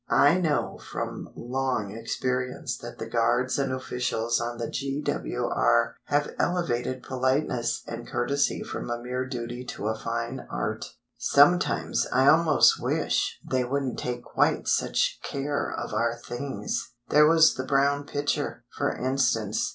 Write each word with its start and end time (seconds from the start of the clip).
I 0.09 0.39
know 0.39 0.79
from 0.79 1.29
long 1.35 1.91
experience 1.95 2.75
that 2.79 2.97
the 2.97 3.05
guards 3.05 3.59
and 3.59 3.71
officials 3.71 4.41
on 4.41 4.57
the 4.57 4.67
G.W.R. 4.67 5.95
have 6.05 6.33
elevated 6.39 7.03
politeness 7.03 7.83
and 7.85 8.07
courtesy 8.07 8.63
from 8.63 8.89
a 8.89 8.99
mere 8.99 9.27
duty 9.27 9.63
to 9.65 9.89
a 9.89 9.95
fine 9.95 10.47
art. 10.49 10.85
Sometimes 11.19 12.07
I 12.11 12.27
almost 12.27 12.81
wish 12.81 13.37
they 13.47 13.63
wouldn't 13.63 13.99
take 13.99 14.23
quite 14.23 14.67
such 14.67 15.19
care 15.21 15.71
of 15.71 15.93
our 15.93 16.15
things! 16.17 16.93
There 17.09 17.27
was 17.27 17.53
the 17.53 17.63
brown 17.63 18.05
pitcher, 18.07 18.65
for 18.75 18.91
instance. 18.95 19.69